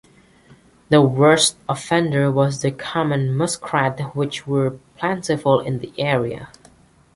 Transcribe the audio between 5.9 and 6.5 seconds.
area.